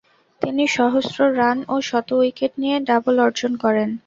[0.41, 3.89] তিনি সহস্র রান ও শত উইকেট নিয়ে ডাবল অর্জন করেন।